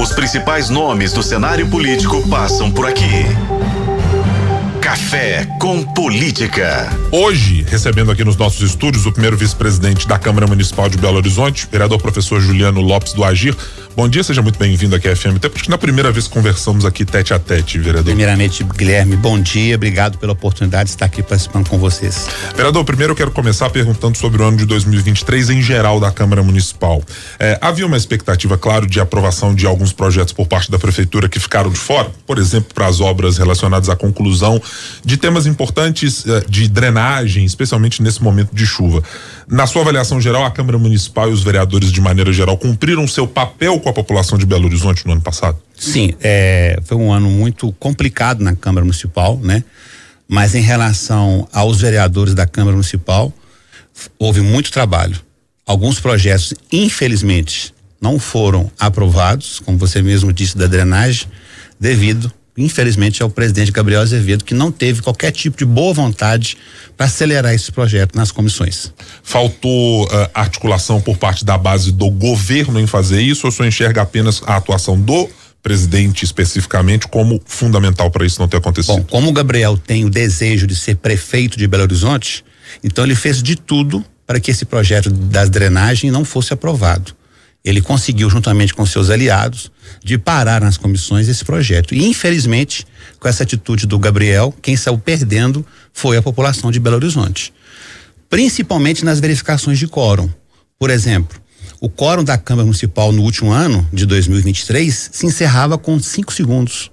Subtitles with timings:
[0.00, 3.26] Os principais nomes do cenário político passam por aqui.
[4.90, 6.90] Café com Política.
[7.12, 11.68] Hoje, recebendo aqui nos nossos estúdios o primeiro vice-presidente da Câmara Municipal de Belo Horizonte,
[11.70, 13.56] vereador professor Juliano Lopes do Agir.
[13.94, 15.36] Bom dia, seja muito bem-vindo aqui à FM.
[15.36, 18.04] Até porque na primeira vez que conversamos aqui tete a tete, vereador.
[18.04, 22.26] Primeiramente, Guilherme, bom dia, obrigado pela oportunidade de estar aqui participando com vocês.
[22.56, 26.42] Vereador, primeiro eu quero começar perguntando sobre o ano de 2023 em geral da Câmara
[26.42, 27.02] Municipal.
[27.38, 31.38] É, havia uma expectativa, claro, de aprovação de alguns projetos por parte da Prefeitura que
[31.38, 34.60] ficaram de fora, por exemplo, para as obras relacionadas à conclusão
[35.04, 39.02] de temas importantes uh, de drenagem, especialmente nesse momento de chuva.
[39.48, 43.26] Na sua avaliação geral, a Câmara Municipal e os vereadores, de maneira geral, cumpriram seu
[43.26, 45.58] papel com a população de Belo Horizonte no ano passado?
[45.76, 49.64] Sim, é, foi um ano muito complicado na Câmara Municipal, né?
[50.28, 53.32] Mas em relação aos vereadores da Câmara Municipal,
[54.18, 55.18] houve muito trabalho.
[55.66, 61.26] Alguns projetos, infelizmente, não foram aprovados, como você mesmo disse, da drenagem,
[61.78, 66.56] devido infelizmente, é o presidente Gabriel Azevedo, que não teve qualquer tipo de boa vontade
[66.96, 68.92] para acelerar esse projeto nas comissões.
[69.22, 74.02] Faltou uh, articulação por parte da base do governo em fazer isso, ou só enxerga
[74.02, 75.28] apenas a atuação do
[75.62, 78.96] presidente especificamente como fundamental para isso não ter acontecido?
[78.96, 82.44] Bom, como o Gabriel tem o desejo de ser prefeito de Belo Horizonte,
[82.82, 87.19] então ele fez de tudo para que esse projeto das drenagens não fosse aprovado
[87.64, 89.70] ele conseguiu, juntamente com seus aliados,
[90.02, 91.94] de parar nas comissões esse projeto.
[91.94, 92.86] E, infelizmente,
[93.18, 97.52] com essa atitude do Gabriel, quem saiu perdendo foi a população de Belo Horizonte.
[98.28, 100.30] Principalmente nas verificações de quórum.
[100.78, 101.38] Por exemplo,
[101.80, 106.90] o quórum da Câmara Municipal no último ano, de 2023, se encerrava com cinco segundos.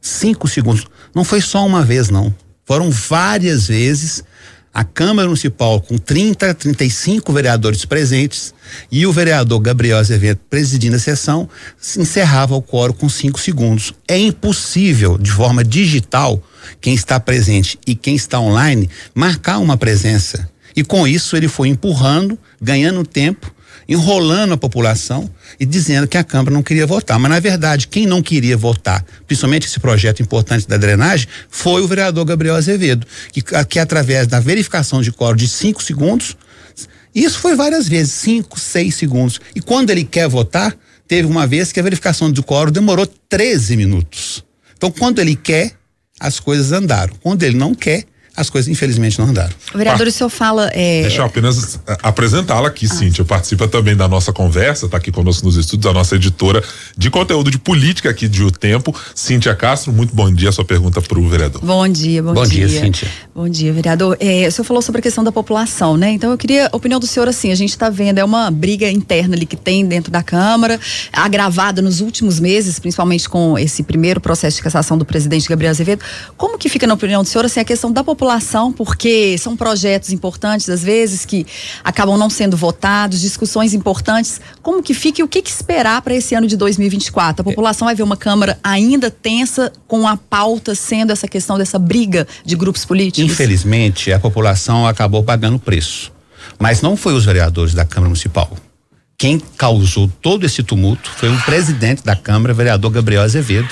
[0.00, 0.84] Cinco segundos.
[1.14, 2.34] Não foi só uma vez, não.
[2.64, 4.24] Foram várias vezes
[4.72, 8.54] a Câmara Municipal com 30, 35 vereadores presentes
[8.90, 11.48] e o vereador Gabriel Azevedo presidindo a sessão,
[11.98, 13.92] encerrava o quórum com cinco segundos.
[14.08, 16.42] É impossível, de forma digital,
[16.80, 20.48] quem está presente e quem está online, marcar uma presença.
[20.74, 23.52] E com isso ele foi empurrando, ganhando tempo
[23.92, 25.28] enrolando a população
[25.60, 27.18] e dizendo que a Câmara não queria votar.
[27.18, 31.86] Mas, na verdade, quem não queria votar, principalmente esse projeto importante da drenagem, foi o
[31.86, 36.36] vereador Gabriel Azevedo, que, que através da verificação de quórum de cinco segundos,
[37.14, 39.38] isso foi várias vezes, cinco, seis segundos.
[39.54, 40.74] E quando ele quer votar,
[41.06, 44.42] teve uma vez que a verificação do quórum demorou 13 minutos.
[44.74, 45.72] Então, quando ele quer,
[46.18, 47.14] as coisas andaram.
[47.22, 48.04] Quando ele não quer,
[48.36, 49.52] as coisas infelizmente não andaram.
[49.74, 50.70] O vereador, o senhor fala.
[50.72, 51.02] É...
[51.02, 52.94] Deixa eu apenas eh, apresentá-la aqui, ah.
[52.94, 53.24] Cíntia.
[53.24, 56.62] Participa também da nossa conversa, está aqui conosco nos estudos, a nossa editora
[56.96, 59.92] de conteúdo de política aqui de O Tempo, Cíntia Castro.
[59.92, 60.50] Muito bom dia.
[60.50, 61.60] Sua pergunta para o vereador.
[61.62, 62.66] Bom dia, bom, bom dia.
[62.66, 63.08] Bom dia, Cíntia.
[63.34, 64.16] Bom dia, vereador.
[64.18, 66.10] É, o senhor falou sobre a questão da população, né?
[66.10, 67.52] Então eu queria a opinião do senhor assim.
[67.52, 70.80] A gente está vendo, é uma briga interna ali que tem dentro da Câmara,
[71.12, 76.02] agravada nos últimos meses, principalmente com esse primeiro processo de cassação do presidente Gabriel Azevedo.
[76.36, 78.21] Como que fica na opinião do senhor assim, a questão da população,
[78.72, 81.44] porque porque são projetos importantes, às vezes, que
[81.82, 84.40] acabam não sendo votados, discussões importantes.
[84.62, 87.40] Como que fica e o que, que esperar para esse ano de 2024?
[87.40, 91.80] A população vai ver uma Câmara ainda tensa, com a pauta sendo essa questão dessa
[91.80, 93.28] briga de grupos políticos?
[93.28, 96.12] Infelizmente, a população acabou pagando o preço.
[96.60, 98.56] Mas não foi os vereadores da Câmara Municipal
[99.22, 103.68] quem causou todo esse tumulto foi o presidente da Câmara, vereador Gabriel Azevedo,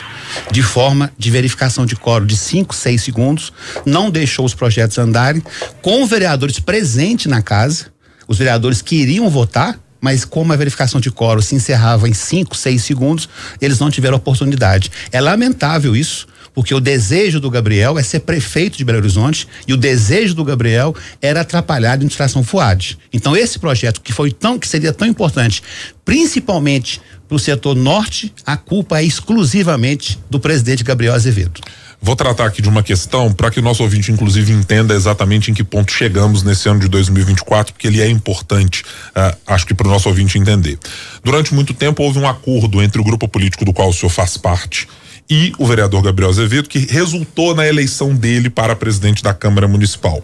[0.49, 3.53] de forma de verificação de coro de 5, 6 segundos,
[3.85, 5.43] não deixou os projetos andarem,
[5.83, 7.87] com os vereadores presentes na casa,
[8.29, 12.85] os vereadores queriam votar, mas como a verificação de coro se encerrava em 5, 6
[12.85, 13.29] segundos,
[13.61, 14.89] eles não tiveram oportunidade.
[15.11, 19.73] É lamentável isso, porque o desejo do Gabriel é ser prefeito de Belo Horizonte e
[19.73, 22.99] o desejo do Gabriel era atrapalhar a administração FUAD.
[23.13, 25.63] Então esse projeto que foi tão que seria tão importante,
[26.05, 31.61] principalmente para o setor norte, a culpa é exclusivamente do presidente Gabriel Azevedo.
[32.03, 35.55] Vou tratar aqui de uma questão para que o nosso ouvinte, inclusive, entenda exatamente em
[35.55, 39.87] que ponto chegamos nesse ano de 2024, porque ele é importante, uh, acho que para
[39.87, 40.79] o nosso ouvinte entender.
[41.23, 44.39] Durante muito tempo houve um acordo entre o grupo político do qual o senhor faz
[44.39, 44.89] parte
[45.31, 50.23] e o vereador Gabriel Azevedo, que resultou na eleição dele para presidente da Câmara Municipal,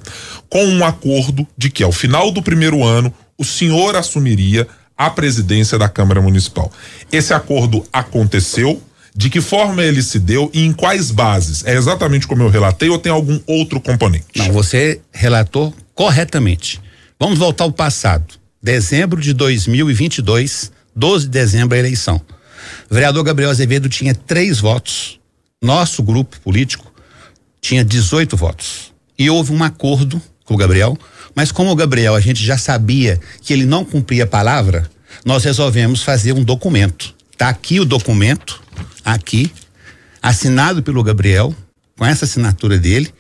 [0.51, 4.67] com um acordo de que ao final do primeiro ano o senhor assumiria
[4.99, 6.73] a presidência da Câmara Municipal.
[7.13, 8.83] Esse acordo aconteceu.
[9.19, 11.65] De que forma ele se deu e em quais bases?
[11.65, 14.27] É exatamente como eu relatei ou tem algum outro componente?
[14.37, 16.83] Não, você relatou corretamente.
[17.19, 18.35] Vamos voltar ao passado.
[18.63, 22.21] Dezembro de 2022, 12 de dezembro, a eleição.
[22.91, 25.19] Vereador Gabriel Azevedo tinha três votos.
[25.63, 26.93] Nosso grupo político
[27.61, 28.93] tinha 18 votos.
[29.19, 30.97] E houve um acordo com o Gabriel,
[31.35, 34.89] mas como o Gabriel a gente já sabia que ele não cumpria a palavra,
[35.25, 38.63] nós resolvemos fazer um documento Tá aqui o documento,
[39.05, 39.53] aqui,
[40.23, 41.55] assinado pelo Gabriel,
[41.97, 43.13] com essa assinatura dele,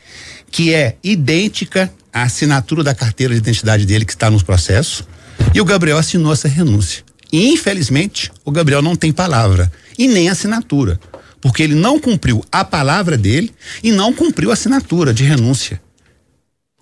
[0.50, 5.04] que é idêntica à assinatura da carteira de identidade dele que está nos processos.
[5.54, 7.04] E o Gabriel assinou essa renúncia.
[7.32, 11.00] E, infelizmente, o Gabriel não tem palavra e nem assinatura,
[11.40, 13.52] porque ele não cumpriu a palavra dele
[13.82, 15.80] e não cumpriu a assinatura de renúncia.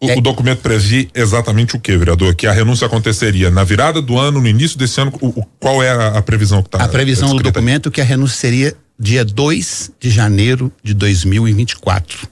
[0.01, 0.17] O, é.
[0.17, 2.35] o, documento previa exatamente o que, vereador?
[2.35, 5.13] Que a renúncia aconteceria na virada do ano, no início desse ano.
[5.21, 6.85] O, o qual é a, a previsão que está?
[6.85, 12.29] A previsão do documento é que a renúncia seria dia 2 de janeiro de 2024.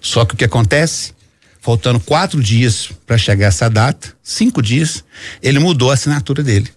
[0.00, 1.12] Só que o que acontece?
[1.60, 5.04] Faltando quatro dias para chegar essa data, cinco dias,
[5.42, 6.70] ele mudou a assinatura dele.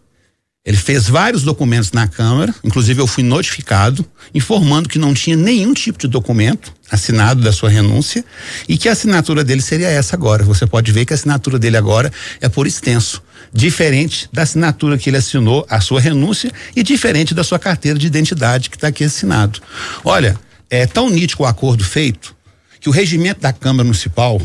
[0.65, 5.74] Ele fez vários documentos na Câmara, inclusive eu fui notificado, informando que não tinha nenhum
[5.74, 8.24] tipo de documento assinado da sua renúncia
[8.68, 10.45] e que a assinatura dele seria essa agora.
[10.45, 13.21] Você pode ver que a assinatura dele agora é por extenso,
[13.51, 18.07] diferente da assinatura que ele assinou a sua renúncia e diferente da sua carteira de
[18.07, 19.60] identidade que está aqui assinado.
[20.01, 20.39] Olha,
[20.69, 22.33] é tão nítido o acordo feito
[22.80, 24.42] que o regimento da Câmara Municipal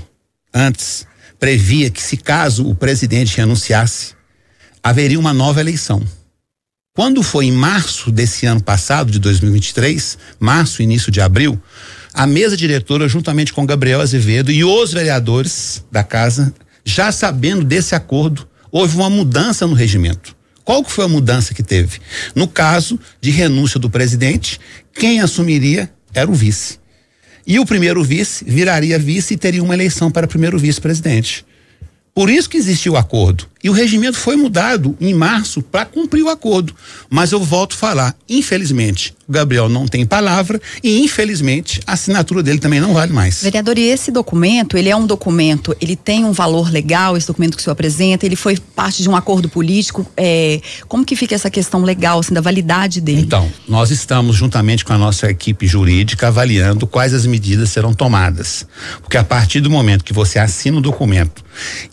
[0.53, 1.07] antes
[1.39, 4.18] previa que se caso o presidente renunciasse
[4.89, 6.03] haveria uma nova eleição.
[6.97, 11.61] Quando foi em março desse ano passado, de 2023, março, início de abril,
[12.15, 16.55] a mesa diretora, juntamente com Gabriel Azevedo e os vereadores da casa,
[16.85, 20.35] já sabendo desse acordo, houve uma mudança no regimento.
[20.65, 22.01] Qual que foi a mudança que teve?
[22.35, 24.59] No caso de renúncia do presidente,
[24.95, 26.79] quem assumiria era o vice.
[27.47, 31.45] E o primeiro vice viraria vice e teria uma eleição para primeiro vice-presidente.
[32.19, 33.47] Por isso que existiu o acordo.
[33.69, 36.75] E o regimento foi mudado em março para cumprir o acordo.
[37.11, 42.43] Mas eu volto a falar, infelizmente, o Gabriel não tem palavra e infelizmente a assinatura
[42.43, 43.43] dele também não vale mais.
[43.43, 47.57] Vereador, e esse documento, ele é um documento, ele tem um valor legal, esse documento
[47.57, 51.35] que o senhor apresenta, ele foi parte de um acordo político, é, como que fica
[51.35, 53.21] essa questão legal, assim, da validade dele?
[53.21, 58.67] Então, nós estamos juntamente com a nossa equipe jurídica avaliando quais as medidas serão tomadas.
[59.03, 61.45] Porque a partir do momento que você assina o documento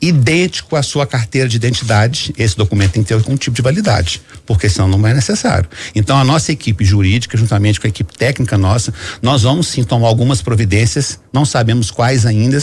[0.01, 4.21] idêntico à sua carteira de identidade, esse documento tem que ter algum tipo de validade,
[4.45, 5.67] porque senão não é necessário.
[5.93, 10.07] Então a nossa equipe jurídica, juntamente com a equipe técnica nossa, nós vamos sim tomar
[10.07, 12.55] algumas providências, não sabemos quais ainda,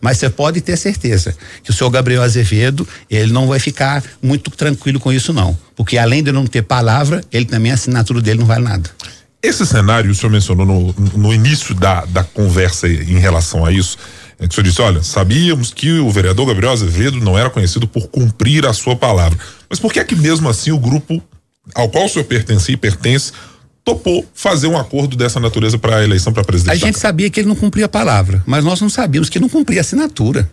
[0.00, 4.50] mas você pode ter certeza que o senhor Gabriel Azevedo, ele não vai ficar muito
[4.50, 8.40] tranquilo com isso não, porque além de não ter palavra, ele também a assinatura dele
[8.40, 8.90] não vale nada.
[9.42, 13.96] Esse cenário, o senhor mencionou no, no início da, da conversa em relação a isso,
[14.40, 17.86] é que o senhor disse, olha, sabíamos que o vereador Gabriel Azevedo não era conhecido
[17.86, 19.38] por cumprir a sua palavra.
[19.68, 21.22] Mas por que é que mesmo assim o grupo
[21.74, 23.32] ao qual o senhor pertence e pertence
[23.84, 26.72] topou fazer um acordo dessa natureza para a eleição para presidente?
[26.72, 29.42] A gente sabia que ele não cumpria a palavra, mas nós não sabíamos que ele
[29.42, 30.50] não cumpria a assinatura.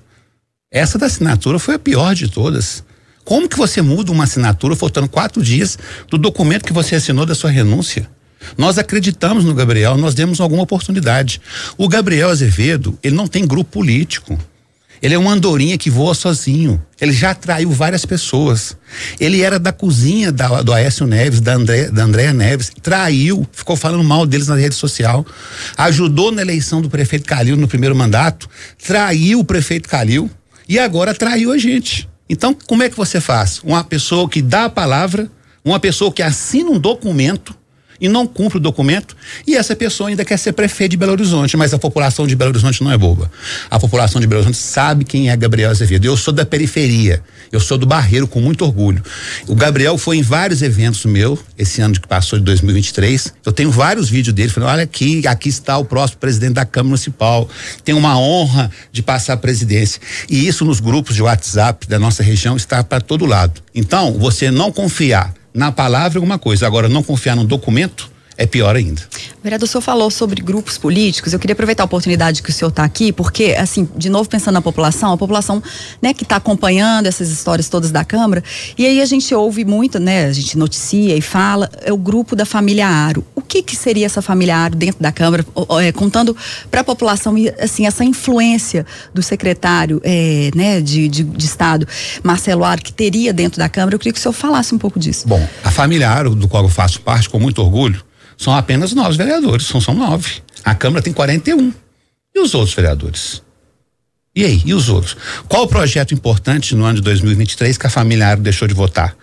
[0.70, 2.84] Essa da assinatura foi a pior de todas.
[3.24, 5.78] Como que você muda uma assinatura faltando quatro dias
[6.10, 8.10] do documento que você assinou da sua renúncia?
[8.58, 11.42] Nós acreditamos no Gabriel, nós demos alguma oportunidade.
[11.78, 14.38] O Gabriel Azevedo, ele não tem grupo político.
[15.02, 16.84] Ele é uma andorinha que voa sozinho.
[17.00, 18.76] Ele já atraiu várias pessoas.
[19.20, 22.72] Ele era da cozinha da, do Aécio Neves, da, André, da Andréa Neves.
[22.82, 25.26] Traiu, ficou falando mal deles na rede social.
[25.78, 28.50] Ajudou na eleição do prefeito Calil no primeiro mandato.
[28.84, 30.30] Traiu o prefeito Calil.
[30.68, 32.10] E agora traiu a gente.
[32.30, 33.62] Então, como é que você faz?
[33.64, 35.30] Uma pessoa que dá a palavra,
[35.64, 37.56] uma pessoa que assina um documento
[38.00, 39.16] e não cumpre o documento,
[39.46, 42.52] e essa pessoa ainda quer ser prefeito de Belo Horizonte, mas a população de Belo
[42.52, 43.32] Horizonte não é boba.
[43.70, 46.06] A população de Belo Horizonte sabe quem é Gabriel Azevedo.
[46.06, 49.04] Eu sou da periferia, eu sou do Barreiro com muito orgulho.
[49.48, 53.34] O Gabriel foi em vários eventos meu, esse ano que passou de 2023.
[53.46, 56.90] Eu tenho vários vídeos dele falando: olha aqui, aqui está o próximo presidente da Câmara
[56.90, 57.50] Municipal.
[57.84, 60.02] Tenho uma honra de passar a presidência.
[60.30, 63.62] E isso nos grupos de WhatsApp da nossa região está para todo lado.
[63.74, 66.68] Então, você não confiar na palavra alguma coisa.
[66.68, 69.02] Agora, não confiar num documento é pior ainda.
[69.44, 71.34] Vereador, o senhor falou sobre grupos políticos.
[71.34, 74.54] Eu queria aproveitar a oportunidade que o senhor está aqui, porque, assim, de novo pensando
[74.54, 75.64] na população, a população,
[76.02, 78.44] né, que está acompanhando essas histórias todas da Câmara,
[78.78, 82.36] e aí a gente ouve muito, né, a gente noticia e fala, é o grupo
[82.36, 83.26] da família Aro.
[83.34, 85.46] O que que seria essa família Aro dentro da Câmara,
[85.82, 86.36] é, contando
[86.70, 91.88] para a população, assim, essa influência do secretário, é, né, de, de, de, Estado,
[92.22, 93.96] Marcelo Aro, que teria dentro da Câmara?
[93.96, 95.28] Eu queria que o senhor falasse um pouco disso.
[95.28, 98.04] Bom, a família Aro, do qual eu faço parte com muito orgulho,
[98.38, 100.42] são apenas nove vereadores, são, são nove.
[100.64, 101.74] A Câmara tem 41.
[102.36, 103.42] E os outros vereadores?
[104.36, 105.18] E aí, e os outros?
[105.48, 109.18] Qual o projeto importante no ano de 2023 que a família Aro deixou de votar?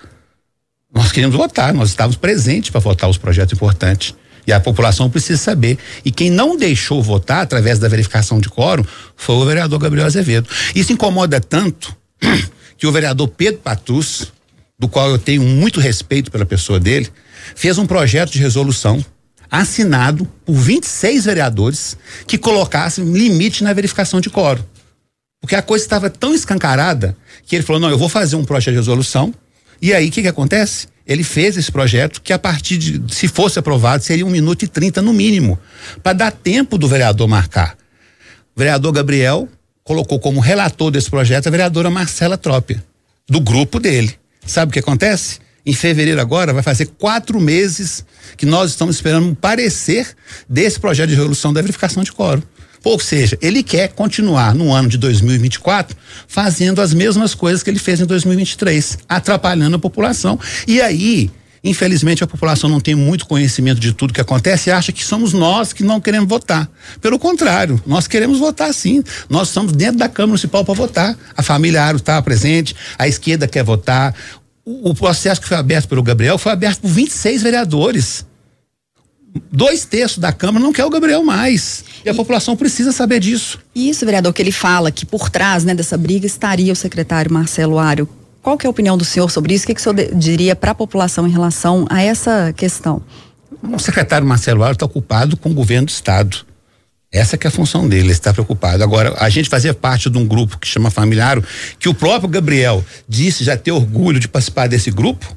[0.92, 4.14] Nós queríamos votar, nós estávamos presentes para votar os projetos importantes.
[4.46, 5.78] E a população precisa saber.
[6.04, 8.84] E quem não deixou votar através da verificação de quórum
[9.16, 10.48] foi o vereador Gabriel Azevedo.
[10.74, 11.96] Isso incomoda tanto
[12.76, 14.32] que o vereador Pedro Patus,
[14.78, 17.08] do qual eu tenho muito respeito pela pessoa dele,
[17.54, 19.04] fez um projeto de resolução
[19.50, 21.96] assinado por 26 vereadores
[22.26, 24.62] que colocassem limite na verificação de quórum.
[25.40, 28.72] Porque a coisa estava tão escancarada que ele falou: não, eu vou fazer um projeto
[28.72, 29.32] de resolução.
[29.80, 30.88] E aí, o que, que acontece?
[31.06, 34.68] Ele fez esse projeto que, a partir de, se fosse aprovado, seria um minuto e
[34.68, 35.58] trinta no mínimo,
[36.02, 37.76] para dar tempo do vereador marcar.
[38.56, 39.48] O vereador Gabriel
[39.82, 42.82] colocou como relator desse projeto a vereadora Marcela Trópia,
[43.28, 44.14] do grupo dele.
[44.46, 45.40] Sabe o que acontece?
[45.66, 48.04] Em fevereiro agora vai fazer quatro meses
[48.36, 50.06] que nós estamos esperando um parecer
[50.48, 52.42] desse projeto de resolução da verificação de quórum.
[52.84, 55.96] Ou seja, ele quer continuar no ano de 2024
[56.28, 60.38] fazendo as mesmas coisas que ele fez em 2023, atrapalhando a população.
[60.66, 61.30] E aí,
[61.64, 65.32] Infelizmente, a população não tem muito conhecimento de tudo que acontece e acha que somos
[65.32, 66.68] nós que não queremos votar.
[67.00, 69.02] Pelo contrário, nós queremos votar sim.
[69.30, 71.16] Nós estamos dentro da Câmara Municipal para votar.
[71.34, 74.14] A família Aro está presente, a esquerda quer votar.
[74.64, 78.24] O, o processo que foi aberto pelo Gabriel foi aberto por 26 vereadores
[79.50, 81.84] dois terços da Câmara não quer o Gabriel mais.
[82.04, 83.58] E a e, população precisa saber disso.
[83.74, 87.78] Isso, vereador, que ele fala que por trás né, dessa briga estaria o secretário Marcelo
[87.78, 88.08] Ário.
[88.42, 89.64] Qual que é a opinião do senhor sobre isso?
[89.64, 93.02] O que, que o senhor diria para a população em relação a essa questão?
[93.62, 96.44] O secretário Marcelo Aro está ocupado com o governo do Estado.
[97.14, 98.82] Essa que é a função dele, ele está preocupado.
[98.82, 101.40] Agora, a gente fazer parte de um grupo que chama Familiar,
[101.78, 105.36] que o próprio Gabriel disse já ter orgulho de participar desse grupo,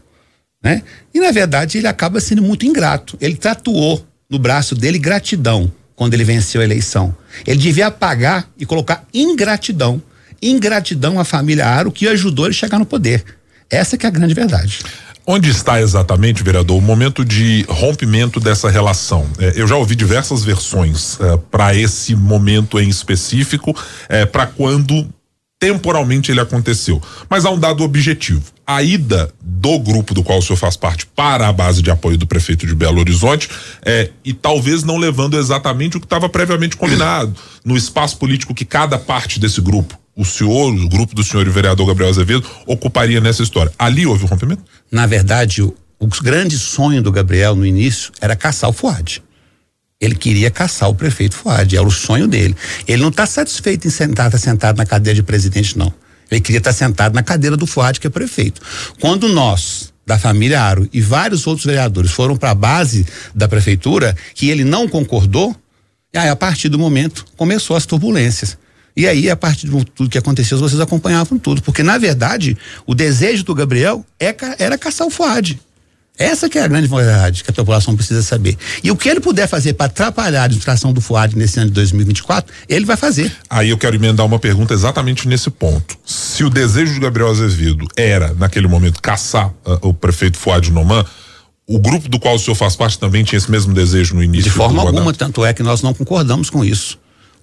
[0.63, 0.81] né?
[1.13, 3.15] E na verdade ele acaba sendo muito ingrato.
[3.22, 7.15] Ele tatuou no braço dele gratidão quando ele venceu a eleição.
[7.46, 10.01] Ele devia apagar e colocar ingratidão
[10.41, 13.24] ingratidão à família Aro que ajudou ele a chegar no poder.
[13.69, 14.79] Essa que é a grande verdade.
[15.29, 19.27] Onde está exatamente, vereador, o momento de rompimento dessa relação?
[19.38, 23.75] É, eu já ouvi diversas versões é, para esse momento em específico,
[24.07, 25.05] é, para quando
[25.60, 27.01] temporalmente ele aconteceu.
[27.29, 28.41] Mas há um dado objetivo.
[28.65, 32.17] A ida do grupo do qual o senhor faz parte para a base de apoio
[32.17, 33.50] do prefeito de Belo Horizonte
[33.86, 38.63] é, e talvez não levando exatamente o que estava previamente combinado no espaço político que
[38.63, 42.43] cada parte desse grupo o senhor, o grupo do senhor e o vereador Gabriel Azevedo
[42.65, 43.71] ocuparia nessa história.
[43.77, 44.63] Ali houve um rompimento?
[44.91, 49.21] Na verdade, o, o grande sonho do Gabriel no início era caçar o Fuad.
[50.01, 52.55] Ele queria caçar o prefeito Fuad, era o sonho dele.
[52.88, 55.93] Ele não está satisfeito em sentar, tá sentado na cadeira de presidente, não.
[56.31, 58.59] Ele queria estar tá sentado na cadeira do Fuad, que é prefeito.
[59.00, 63.05] Quando nós, da família Aro e vários outros vereadores foram para a base
[63.36, 65.55] da prefeitura, que ele não concordou,
[66.15, 68.57] aí a partir do momento começou as turbulências.
[68.97, 71.61] E aí, a partir de tudo que aconteceu, vocês acompanhavam tudo.
[71.61, 75.59] Porque, na verdade, o desejo do Gabriel é, era caçar o Fuad.
[76.17, 78.57] Essa que é a grande verdade que a população precisa saber.
[78.83, 81.75] E o que ele puder fazer para atrapalhar a administração do FUAD nesse ano de
[81.75, 83.31] 2024, ele vai fazer.
[83.47, 85.95] Aí eu quero emendar uma pergunta exatamente nesse ponto.
[86.03, 91.05] Se o desejo de Gabriel Azevedo era, naquele momento, caçar uh, o prefeito Fuad Noman,
[91.67, 94.45] o grupo do qual o senhor faz parte também tinha esse mesmo desejo no início?
[94.45, 96.97] De forma alguma, tanto é que nós não concordamos com isso.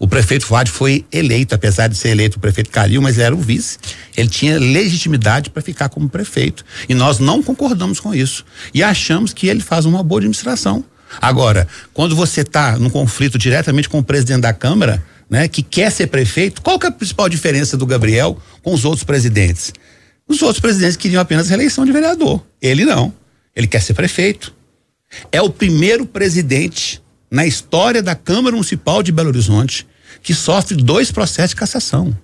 [0.04, 3.34] O prefeito Fuad foi eleito, apesar de ser eleito o prefeito Calil, mas ele era
[3.34, 3.78] o vice.
[4.14, 6.62] Ele tinha legitimidade para ficar como prefeito.
[6.86, 8.44] E nós não concordamos com isso.
[8.74, 10.84] E achamos que ele faz uma boa administração.
[11.22, 15.90] Agora, quando você está num conflito diretamente com o presidente da Câmara, né, que quer
[15.90, 19.72] ser prefeito, qual que é a principal diferença do Gabriel com os outros presidentes?
[20.28, 22.44] Os outros presidentes queriam apenas reeleição de vereador.
[22.60, 23.10] Ele não.
[23.56, 24.54] Ele quer ser prefeito.
[25.32, 29.86] É o primeiro presidente na história da Câmara Municipal de Belo Horizonte
[30.24, 32.16] que sofre dois processos de cassação.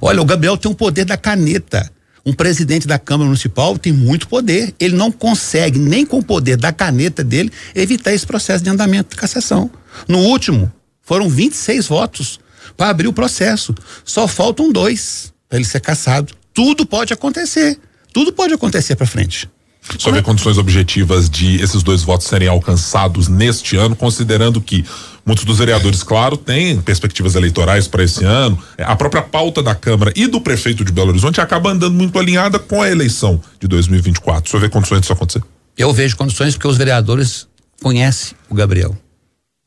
[0.00, 1.90] Olha, o Gabriel tem o poder da caneta.
[2.24, 4.72] Um presidente da Câmara Municipal tem muito poder.
[4.78, 9.10] Ele não consegue, nem com o poder da caneta dele, evitar esse processo de andamento
[9.10, 9.68] de cassação.
[10.08, 12.38] No último, foram 26 votos
[12.76, 13.74] para abrir o processo.
[14.04, 16.32] Só faltam dois para ele ser cassado.
[16.54, 17.78] Tudo pode acontecer.
[18.12, 19.50] Tudo pode acontecer para frente.
[19.98, 24.84] Só ver condições objetivas de esses dois votos serem alcançados neste ano, considerando que
[25.24, 28.58] muitos dos vereadores, claro, têm perspectivas eleitorais para esse ano.
[28.78, 32.58] A própria pauta da Câmara e do prefeito de Belo Horizonte acaba andando muito alinhada
[32.58, 34.50] com a eleição de 2024.
[34.50, 35.42] Só ver condições disso acontecer.
[35.78, 37.46] Eu vejo condições porque os vereadores
[37.80, 38.96] conhecem o Gabriel.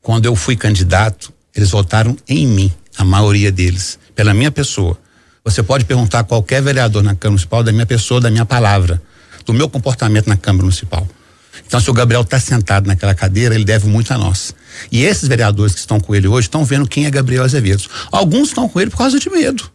[0.02, 4.98] Quando eu fui candidato, eles votaram em mim, a maioria deles, pela minha pessoa.
[5.44, 9.00] Você pode perguntar a qualquer vereador na Câmara Municipal da minha pessoa, da minha palavra
[9.44, 11.06] do meu comportamento na Câmara Municipal.
[11.66, 14.54] Então, se o Gabriel está sentado naquela cadeira, ele deve muito a nós.
[14.90, 17.84] E esses vereadores que estão com ele hoje estão vendo quem é Gabriel Azevedo.
[18.10, 19.70] Alguns estão com ele por causa de medo,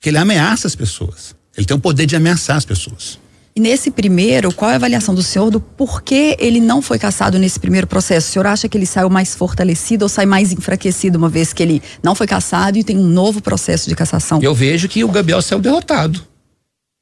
[0.00, 1.34] que ele ameaça as pessoas.
[1.56, 3.18] Ele tem o poder de ameaçar as pessoas.
[3.58, 7.40] E nesse primeiro, qual é a avaliação do senhor do porquê ele não foi caçado
[7.40, 8.28] nesse primeiro processo?
[8.28, 11.60] O senhor acha que ele saiu mais fortalecido ou sai mais enfraquecido, uma vez que
[11.60, 14.38] ele não foi caçado e tem um novo processo de cassação?
[14.40, 16.24] Eu vejo que o Gabriel saiu derrotado.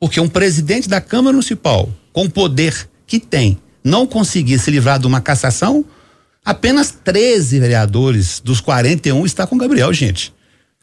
[0.01, 4.99] Porque um presidente da Câmara Municipal, com o poder que tem, não conseguir se livrar
[4.99, 5.85] de uma cassação,
[6.43, 10.33] apenas 13 vereadores dos 41 está com Gabriel, gente.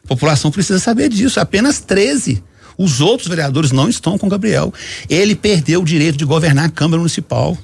[0.06, 2.44] A população precisa saber disso, apenas 13.
[2.78, 4.72] Os outros vereadores não estão com Gabriel.
[5.10, 7.58] Ele perdeu o direito de governar a Câmara Municipal.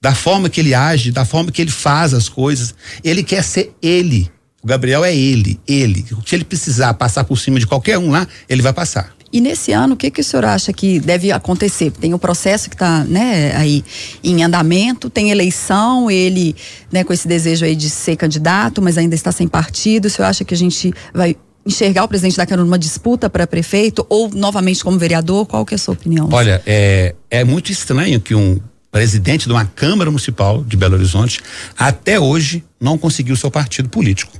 [0.00, 2.74] Da forma que ele age, da forma que ele faz as coisas.
[3.04, 4.30] Ele quer ser ele.
[4.62, 6.06] O Gabriel é ele, ele.
[6.24, 9.14] Se ele precisar passar por cima de qualquer um lá, ele vai passar.
[9.32, 11.92] E nesse ano, o que, que o senhor acha que deve acontecer?
[11.92, 13.84] Tem o processo que está né, aí
[14.24, 16.56] em andamento, tem eleição, ele
[16.90, 20.06] né, com esse desejo aí de ser candidato, mas ainda está sem partido.
[20.06, 23.46] O senhor acha que a gente vai enxergar o presidente da Câmara numa disputa para
[23.46, 25.46] prefeito ou novamente como vereador?
[25.46, 26.28] Qual que é a sua opinião?
[26.32, 28.58] Olha, é, é muito estranho que um
[28.90, 31.40] presidente de uma Câmara Municipal de Belo Horizonte
[31.78, 34.32] até hoje não conseguiu seu partido político.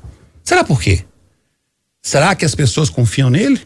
[0.42, 1.04] Será por quê?
[2.02, 3.60] Será que as pessoas confiam nele?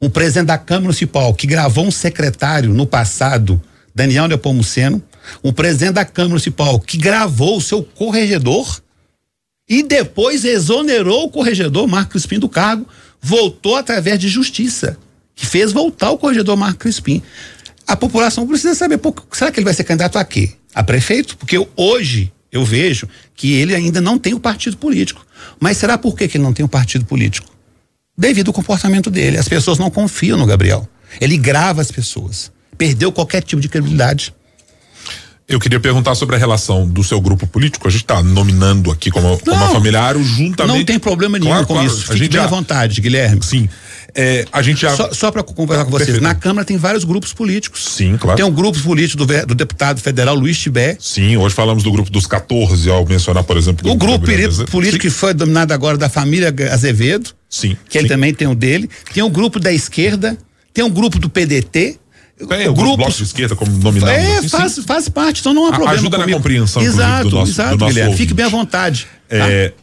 [0.00, 3.60] Um presidente da Câmara Municipal que gravou um secretário no passado,
[3.94, 5.02] Daniel Nepomuceno,
[5.42, 8.82] um presidente da Câmara Municipal que gravou o seu corregedor
[9.66, 12.86] e depois exonerou o corregedor Marco Crispim do cargo,
[13.22, 14.98] voltou através de justiça,
[15.34, 17.22] que fez voltar o corregedor Marco Crispim.
[17.86, 20.52] A população precisa saber, pô, será que ele vai ser candidato a quê?
[20.74, 21.38] A prefeito?
[21.38, 25.24] Porque hoje eu vejo que ele ainda não tem o partido político.
[25.58, 27.55] Mas será por que, que ele não tem o partido político?
[28.16, 29.36] Devido ao comportamento dele.
[29.36, 30.88] As pessoas não confiam no Gabriel.
[31.20, 32.50] Ele grava as pessoas.
[32.76, 34.34] Perdeu qualquer tipo de credibilidade.
[35.48, 37.86] Eu queria perguntar sobre a relação do seu grupo político.
[37.86, 40.78] A gente está nominando aqui como, como não, familiar juntamente.
[40.78, 42.00] Não tem problema nenhum claro, com claro, isso.
[42.00, 43.40] Fique a gente bem já, à vontade, Guilherme.
[43.44, 43.68] Sim.
[44.12, 44.96] É, a gente já...
[44.96, 46.24] Só, só para conversar com vocês, Perfeito.
[46.24, 47.84] na Câmara tem vários grupos políticos.
[47.84, 48.36] Sim, claro.
[48.36, 50.96] Tem um grupo político do, do deputado federal Luiz Tibé.
[50.98, 53.88] Sim, hoje falamos do grupo dos 14, ao mencionar, por exemplo.
[53.88, 54.26] O grupo
[54.68, 54.98] político Sim.
[54.98, 57.35] que foi dominado agora da família Azevedo.
[57.48, 57.76] Sim.
[57.88, 58.88] Que ele também tem o dele.
[59.12, 60.36] Tem o um grupo da esquerda,
[60.72, 61.98] tem um grupo do PDT
[62.38, 64.14] é, o grupo bloco de esquerda, como nominamos.
[64.14, 65.92] É, assim, faz, faz parte, então não há problema.
[65.92, 66.30] Ajuda comigo.
[66.30, 68.16] na compreensão exato, do nosso, exato, do nosso Guilherme.
[68.16, 69.06] Fique bem à vontade.
[69.28, 69.74] É, tá?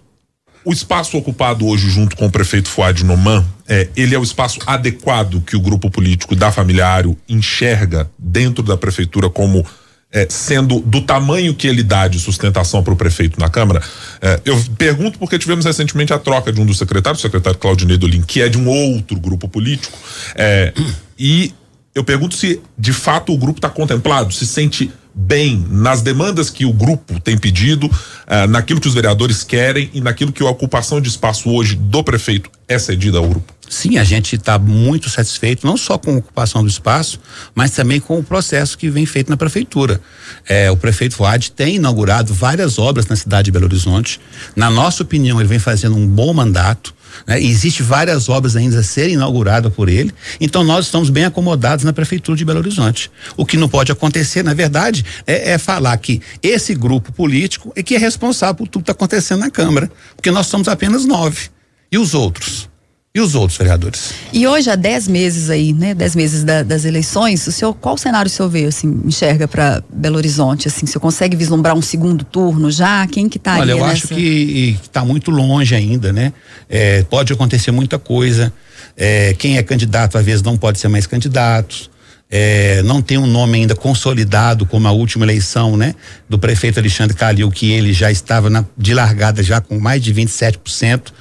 [0.63, 4.59] O espaço ocupado hoje junto com o prefeito Fuad Noman, é, ele é o espaço
[4.67, 9.65] adequado que o grupo político da Familiário enxerga dentro da prefeitura como
[10.13, 13.81] é, sendo do tamanho que ele dá de sustentação para o prefeito na Câmara.
[14.21, 17.97] É, eu pergunto porque tivemos recentemente a troca de um dos secretários, o secretário Claudinei
[17.97, 19.97] Dolin, que é de um outro grupo político,
[20.35, 20.71] é,
[21.17, 21.51] e
[21.95, 26.65] eu pergunto se de fato o grupo está contemplado, se sente bem nas demandas que
[26.65, 30.99] o grupo tem pedido, uh, naquilo que os vereadores querem e naquilo que a ocupação
[30.99, 33.53] de espaço hoje do prefeito é cedida ao grupo.
[33.73, 37.19] Sim, a gente está muito satisfeito, não só com a ocupação do espaço,
[37.55, 39.99] mas também com o processo que vem feito na prefeitura.
[40.47, 44.21] É, o prefeito Fuad tem inaugurado várias obras na cidade de Belo Horizonte.
[44.55, 46.93] Na nossa opinião, ele vem fazendo um bom mandato.
[47.25, 47.41] Né?
[47.41, 51.91] Existem várias obras ainda a serem inauguradas por ele, então nós estamos bem acomodados na
[51.91, 53.09] Prefeitura de Belo Horizonte.
[53.35, 57.81] O que não pode acontecer, na verdade, é, é falar que esse grupo político é
[57.81, 61.49] que é responsável por tudo que está acontecendo na Câmara, porque nós somos apenas nove.
[61.91, 62.71] E os outros?
[63.15, 64.11] E os outros vereadores?
[64.33, 65.93] E hoje, há dez meses aí, né?
[65.93, 69.83] Dez meses da, das eleições, o senhor, qual cenário o senhor vê, assim, enxerga para
[69.93, 73.05] Belo Horizonte, assim, o senhor consegue vislumbrar um segundo turno já?
[73.05, 73.91] Quem que tá Olha, eu nessa...
[73.91, 76.33] acho que está muito longe ainda, né?
[76.67, 78.51] É, pode acontecer muita coisa.
[78.97, 81.91] É, quem é candidato, às vezes, não pode ser mais candidato.
[82.35, 85.93] É, não tem um nome ainda consolidado como a última eleição, né?
[86.27, 90.11] Do prefeito Alexandre Calil, que ele já estava na, de largada já com mais de
[90.11, 91.13] 27%.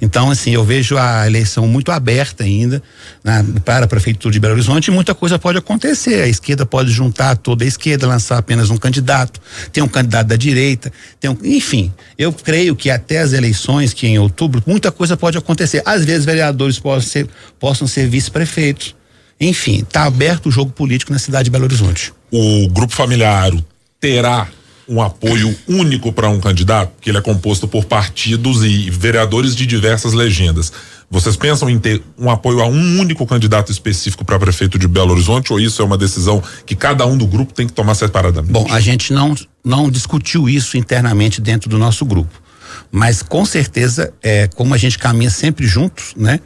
[0.00, 2.82] Então, assim, eu vejo a eleição muito aberta ainda
[3.22, 6.22] na, para a Prefeitura de Belo Horizonte e muita coisa pode acontecer.
[6.22, 9.40] A esquerda pode juntar toda a esquerda, lançar apenas um candidato,
[9.72, 14.06] tem um candidato da direita, tem um, enfim, eu creio que até as eleições, que
[14.06, 15.82] em outubro, muita coisa pode acontecer.
[15.84, 18.94] Às vezes vereadores possam ser, possam ser vice-prefeitos.
[19.40, 22.12] Enfim, está aberto o jogo político na cidade de Belo Horizonte.
[22.30, 23.52] O grupo familiar
[24.00, 24.48] terá
[24.88, 29.66] um apoio único para um candidato, que ele é composto por partidos e vereadores de
[29.66, 30.72] diversas legendas.
[31.10, 35.12] Vocês pensam em ter um apoio a um único candidato específico para prefeito de Belo
[35.12, 38.52] Horizonte ou isso é uma decisão que cada um do grupo tem que tomar separadamente?
[38.52, 42.42] Bom, a gente não não discutiu isso internamente dentro do nosso grupo,
[42.90, 46.40] mas com certeza é como a gente caminha sempre juntos, né?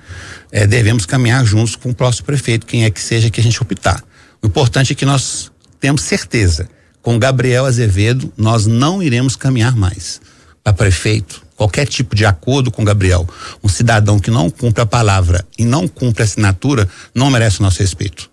[0.50, 3.60] É, devemos caminhar juntos com o próximo prefeito, quem é que seja que a gente
[3.62, 4.02] optar.
[4.42, 6.68] O importante é que nós temos certeza
[7.02, 10.20] com Gabriel Azevedo, nós não iremos caminhar mais
[10.62, 11.42] para prefeito.
[11.56, 13.28] Qualquer tipo de acordo com Gabriel,
[13.62, 17.62] um cidadão que não cumpre a palavra e não cumpre a assinatura, não merece o
[17.62, 18.30] nosso respeito.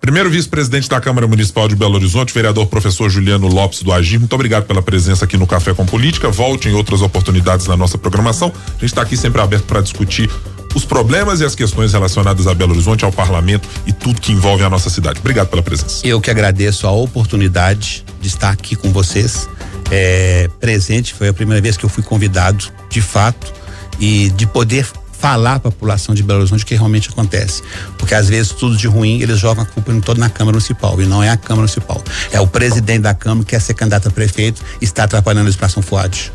[0.00, 4.32] Primeiro vice-presidente da Câmara Municipal de Belo Horizonte, vereador professor Juliano Lopes do Agir, muito
[4.32, 6.30] obrigado pela presença aqui no Café com Política.
[6.30, 8.52] Volte em outras oportunidades na nossa programação.
[8.68, 10.30] A gente está aqui sempre aberto para discutir
[10.74, 14.62] os problemas e as questões relacionadas a Belo Horizonte, ao parlamento e tudo que envolve
[14.64, 15.20] a nossa cidade.
[15.20, 16.06] Obrigado pela presença.
[16.06, 19.48] Eu que agradeço a oportunidade de estar aqui com vocês,
[19.90, 21.14] é, presente.
[21.14, 23.52] Foi a primeira vez que eu fui convidado, de fato,
[23.98, 24.86] e de poder
[25.18, 27.62] falar para a população de Belo Horizonte o que realmente acontece.
[27.98, 31.06] Porque às vezes tudo de ruim eles jogam a culpa todo na Câmara Municipal e
[31.06, 32.02] não é a Câmara Municipal.
[32.30, 35.50] É o presidente da Câmara que quer ser candidato a prefeito e está atrapalhando a
[35.50, 36.32] expressão Fuad.